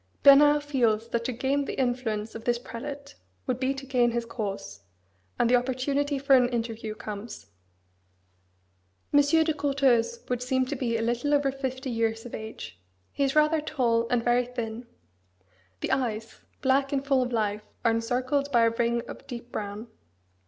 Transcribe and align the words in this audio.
Bernard 0.23 0.63
feels 0.63 1.09
that 1.09 1.23
to 1.25 1.31
gain 1.31 1.65
the 1.65 1.79
influence 1.79 2.33
of 2.33 2.43
this 2.43 2.57
prelate 2.57 3.13
would 3.45 3.59
be 3.59 3.71
to 3.75 3.85
gain 3.85 4.09
his 4.09 4.25
cause; 4.25 4.79
and 5.37 5.47
the 5.47 5.55
opportunity 5.55 6.17
for 6.17 6.35
an 6.35 6.49
interview 6.49 6.95
comes. 6.95 7.51
Monseigneur 9.11 9.43
de 9.43 9.53
Courteheuse 9.53 10.27
would 10.27 10.41
seem 10.41 10.65
to 10.65 10.75
be 10.75 10.97
little 10.99 11.35
over 11.35 11.51
fifty 11.51 11.91
years 11.91 12.25
of 12.25 12.33
age: 12.33 12.79
he 13.11 13.23
is 13.23 13.35
rather 13.35 13.61
tall, 13.61 14.07
and 14.09 14.23
very 14.23 14.47
thin: 14.47 14.87
the 15.81 15.91
eyes, 15.91 16.41
black 16.63 16.91
and 16.91 17.05
full 17.05 17.21
of 17.21 17.31
life, 17.31 17.61
are 17.85 17.91
encircled 17.91 18.51
by 18.51 18.63
a 18.63 18.71
ring 18.71 19.03
of 19.07 19.27
deep 19.27 19.51
brown. 19.51 19.85